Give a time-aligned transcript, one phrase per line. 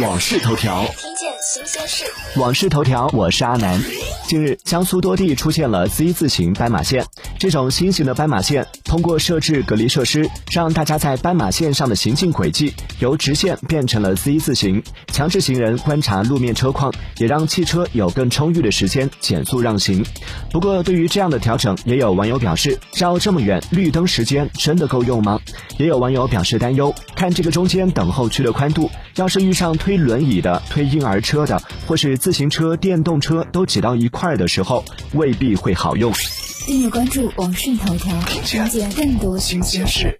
[0.00, 2.04] 往事头条，听见新鲜事。
[2.38, 3.82] 网事头条，我是阿南。
[4.28, 7.04] 近日，江苏多地出现了 Z 字形斑马线。
[7.38, 20.02] 这种新型的斑马线，通过设置隔离设施，让大家在斑马线上的行进轨迹由直线变成了 Z 字形，强制行人观察路面车况，也让汽车有更充裕的时间减速让行。
[20.50, 25.38] 不过，对于这样的调整，也有网友表示，绕这么远，绿灯时间真的够用吗？
[25.76, 36.10] 也有网友表示担忧，看这个中间等候区的宽度，要是遇上推轮椅的、推婴儿车的，或是自行车、电动车都挤到一块儿的时候，未必会好用。
[36.68, 40.14] 订阅关注网讯头条，了解更多新鲜事。